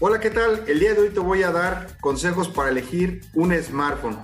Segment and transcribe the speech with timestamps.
[0.00, 0.62] Hola, ¿qué tal?
[0.68, 4.16] El día de hoy te voy a dar consejos para elegir un smartphone.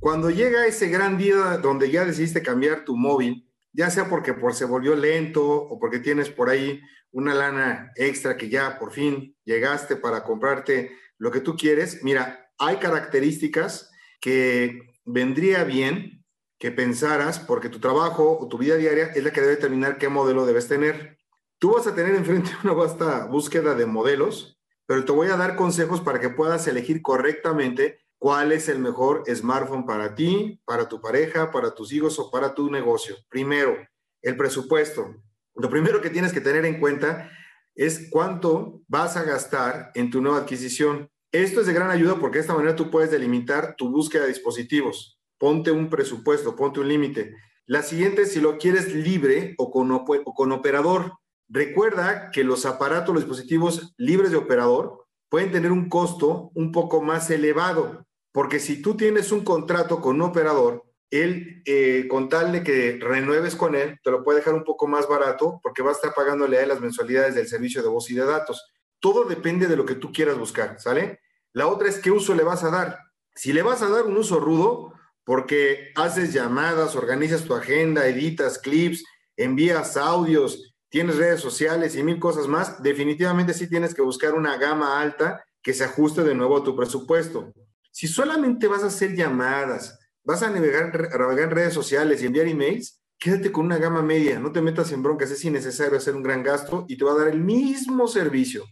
[0.00, 4.54] Cuando llega ese gran día donde ya decidiste cambiar tu móvil, ya sea porque por
[4.54, 6.80] se volvió lento o porque tienes por ahí
[7.12, 12.50] una lana extra que ya por fin llegaste para comprarte lo que tú quieres, mira,
[12.58, 16.24] hay características que vendría bien
[16.58, 20.08] que pensaras porque tu trabajo o tu vida diaria es la que debe determinar qué
[20.08, 21.15] modelo debes tener.
[21.58, 25.56] Tú vas a tener enfrente una vasta búsqueda de modelos, pero te voy a dar
[25.56, 31.00] consejos para que puedas elegir correctamente cuál es el mejor smartphone para ti, para tu
[31.00, 33.16] pareja, para tus hijos o para tu negocio.
[33.30, 33.74] Primero,
[34.20, 35.16] el presupuesto.
[35.54, 37.30] Lo primero que tienes que tener en cuenta
[37.74, 41.10] es cuánto vas a gastar en tu nueva adquisición.
[41.32, 44.28] Esto es de gran ayuda porque de esta manera tú puedes delimitar tu búsqueda de
[44.28, 45.18] dispositivos.
[45.38, 47.34] Ponte un presupuesto, ponte un límite.
[47.64, 51.12] La siguiente es si lo quieres libre o con, o con operador.
[51.48, 57.02] Recuerda que los aparatos, los dispositivos libres de operador pueden tener un costo un poco
[57.02, 58.06] más elevado.
[58.32, 62.98] Porque si tú tienes un contrato con un operador, él, eh, con tal de que
[63.00, 66.12] renueves con él, te lo puede dejar un poco más barato porque va a estar
[66.14, 68.70] pagándole a él las mensualidades del servicio de voz y de datos.
[68.98, 71.20] Todo depende de lo que tú quieras buscar, ¿sale?
[71.52, 72.98] La otra es qué uso le vas a dar.
[73.34, 74.92] Si le vas a dar un uso rudo,
[75.24, 79.04] porque haces llamadas, organizas tu agenda, editas clips,
[79.36, 84.56] envías audios, tienes redes sociales y mil cosas más, definitivamente sí tienes que buscar una
[84.56, 87.52] gama alta que se ajuste de nuevo a tu presupuesto.
[87.90, 93.00] Si solamente vas a hacer llamadas, vas a navegar, en redes sociales y enviar emails,
[93.18, 96.42] quédate con una gama media, no te metas en broncas, es innecesario hacer un gran
[96.42, 98.64] gasto y te va a dar el mismo servicio.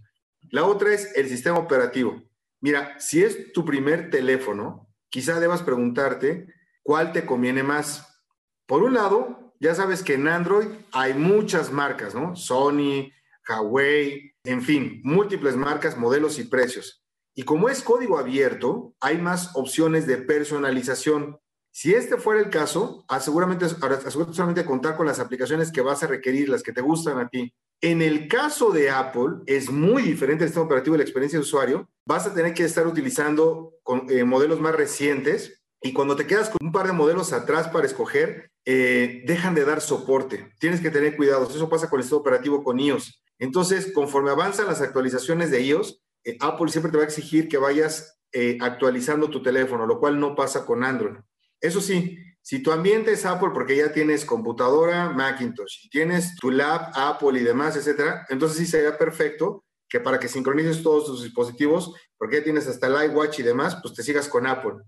[0.51, 2.23] La otra es el sistema operativo.
[2.61, 6.47] Mira, si es tu primer teléfono, quizá debas preguntarte
[6.83, 8.23] cuál te conviene más.
[8.67, 12.37] Por un lado, ya sabes que en Android hay muchas marcas, ¿no?
[12.37, 13.11] Sony,
[13.49, 17.03] Huawei, en fin, múltiples marcas, modelos y precios.
[17.35, 21.39] Y como es código abierto, hay más opciones de personalización.
[21.73, 26.51] Si este fuera el caso, aseguramente, solamente contar con las aplicaciones que vas a requerir,
[26.51, 27.55] las que te gustan a ti.
[27.81, 31.43] En el caso de Apple, es muy diferente el sistema operativo y la experiencia de
[31.43, 31.89] usuario.
[32.07, 36.49] Vas a tener que estar utilizando con, eh, modelos más recientes y cuando te quedas
[36.49, 40.51] con un par de modelos atrás para escoger, eh, dejan de dar soporte.
[40.59, 41.47] Tienes que tener cuidado.
[41.47, 43.23] Eso pasa con el sistema operativo con iOS.
[43.39, 47.59] Entonces, conforme avanzan las actualizaciones de iOS, eh, Apple siempre te va a exigir que
[47.59, 51.17] vayas eh, actualizando tu teléfono, lo cual no pasa con Android.
[51.61, 56.93] Eso sí, si tu ambiente es Apple porque ya tienes computadora Macintosh tienes tu lab
[56.95, 61.95] Apple y demás, etcétera, entonces sí sería perfecto que para que sincronices todos tus dispositivos,
[62.17, 64.83] porque ya tienes hasta el iWatch y demás, pues te sigas con Apple.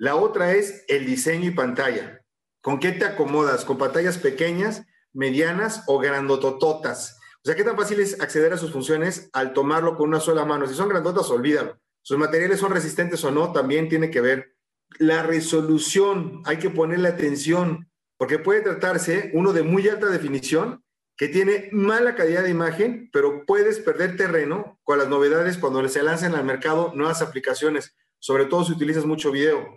[0.00, 2.24] La otra es el diseño y pantalla.
[2.60, 3.64] ¿Con qué te acomodas?
[3.64, 7.18] ¿Con pantallas pequeñas, medianas o grandotototas?
[7.38, 10.44] O sea, ¿qué tan fácil es acceder a sus funciones al tomarlo con una sola
[10.44, 10.68] mano?
[10.68, 11.80] Si son grandotas, olvídalo.
[12.00, 14.54] Sus materiales son resistentes o no, también tiene que ver.
[15.00, 20.84] La resolución, hay que ponerle atención, porque puede tratarse uno de muy alta definición
[21.16, 26.04] que tiene mala calidad de imagen, pero puedes perder terreno con las novedades cuando se
[26.04, 29.76] lancen al mercado nuevas aplicaciones, sobre todo si utilizas mucho video.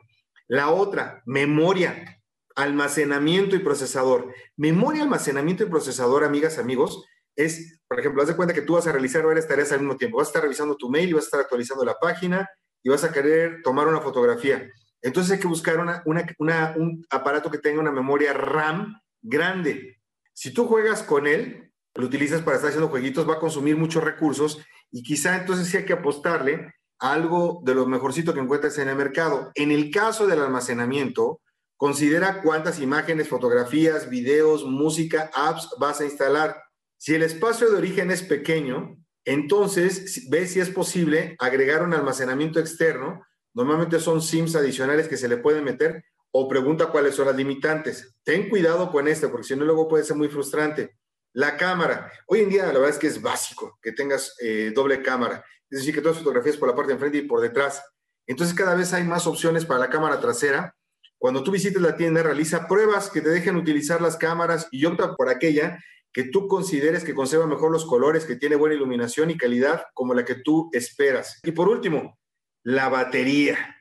[0.51, 2.22] La otra, memoria,
[2.57, 4.35] almacenamiento y procesador.
[4.57, 7.06] Memoria, almacenamiento y procesador, amigas, amigos,
[7.38, 9.95] es, por ejemplo, haz de cuenta que tú vas a realizar varias tareas al mismo
[9.95, 10.17] tiempo.
[10.17, 12.50] Vas a estar revisando tu mail y vas a estar actualizando la página
[12.84, 14.69] y vas a querer tomar una fotografía.
[15.01, 20.01] Entonces hay que buscar un aparato que tenga una memoria RAM grande.
[20.34, 24.03] Si tú juegas con él, lo utilizas para estar haciendo jueguitos, va a consumir muchos
[24.03, 24.61] recursos
[24.91, 28.95] y quizá entonces sí hay que apostarle algo de lo mejorcito que encuentres en el
[28.95, 29.51] mercado.
[29.56, 31.41] En el caso del almacenamiento,
[31.75, 36.61] considera cuántas imágenes, fotografías, videos, música, apps vas a instalar.
[36.97, 42.59] Si el espacio de origen es pequeño, entonces ve si es posible agregar un almacenamiento
[42.59, 43.25] externo.
[43.56, 48.16] Normalmente son SIMs adicionales que se le pueden meter o pregunta cuáles son las limitantes.
[48.23, 50.97] Ten cuidado con esto, porque si no luego puede ser muy frustrante.
[51.34, 52.12] La cámara.
[52.28, 55.46] Hoy en día la verdad es que es básico que tengas eh, doble cámara.
[55.70, 57.82] Es decir, que todas fotografías por la parte de enfrente y por detrás.
[58.28, 60.76] Entonces cada vez hay más opciones para la cámara trasera.
[61.17, 65.16] Cuando tú visites la tienda, realiza pruebas que te dejen utilizar las cámaras y opta
[65.16, 65.79] por aquella
[66.11, 70.14] que tú consideres que conserva mejor los colores, que tiene buena iluminación y calidad como
[70.14, 71.40] la que tú esperas.
[71.44, 72.20] Y por último,
[72.64, 73.78] la batería.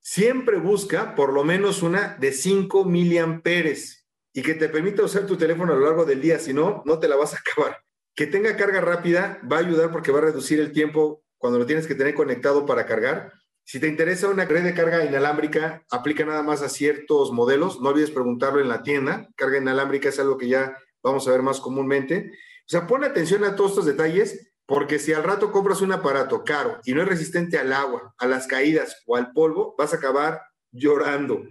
[0.00, 3.97] Siempre busca por lo menos una de 5 miliamperes
[4.38, 7.00] y que te permita usar tu teléfono a lo largo del día, si no, no
[7.00, 7.82] te la vas a acabar.
[8.14, 11.66] Que tenga carga rápida va a ayudar porque va a reducir el tiempo cuando lo
[11.66, 13.32] tienes que tener conectado para cargar.
[13.64, 17.80] Si te interesa una red de carga inalámbrica, aplica nada más a ciertos modelos.
[17.80, 19.28] No olvides preguntarlo en la tienda.
[19.34, 22.30] Carga inalámbrica es algo que ya vamos a ver más comúnmente.
[22.30, 26.44] O sea, pon atención a todos estos detalles Porque si al rato compras un aparato
[26.44, 29.96] caro y no es resistente al agua, a las caídas o al polvo, vas a
[29.96, 31.42] acabar llorando.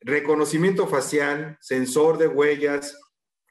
[0.00, 2.96] Reconocimiento facial, sensor de huellas,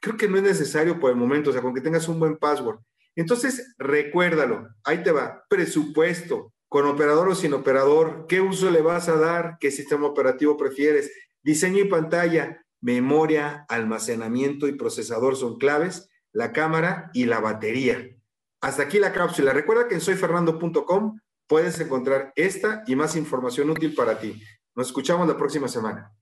[0.00, 2.36] creo que no es necesario por el momento, o sea, con que tengas un buen
[2.36, 2.80] password.
[3.16, 9.08] Entonces, recuérdalo, ahí te va, presupuesto, con operador o sin operador, qué uso le vas
[9.08, 11.10] a dar, qué sistema operativo prefieres,
[11.42, 18.16] diseño y pantalla, memoria, almacenamiento y procesador son claves, la cámara y la batería.
[18.60, 19.52] Hasta aquí la cápsula.
[19.52, 24.40] Recuerda que en soyfernando.com puedes encontrar esta y más información útil para ti.
[24.74, 26.12] Nos escuchamos la próxima semana.